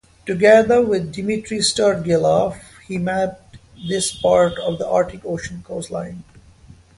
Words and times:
Together 0.25 0.81
with 0.81 1.13
Dmitry 1.13 1.59
Sterlegov, 1.59 2.59
he 2.87 2.97
mapped 2.97 3.57
this 3.87 4.11
part 4.11 4.57
of 4.57 4.79
the 4.79 4.87
Arctic 4.87 5.23
Ocean 5.23 5.61
coastline. 5.63 6.23